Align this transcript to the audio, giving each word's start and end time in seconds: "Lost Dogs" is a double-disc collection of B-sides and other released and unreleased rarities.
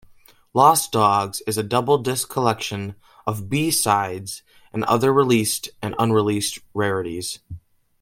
"Lost 0.55 0.91
Dogs" 0.91 1.41
is 1.45 1.59
a 1.59 1.63
double-disc 1.63 2.27
collection 2.27 2.95
of 3.27 3.49
B-sides 3.51 4.41
and 4.73 4.83
other 4.85 5.13
released 5.13 5.69
and 5.79 5.93
unreleased 5.99 6.57
rarities. 6.73 7.37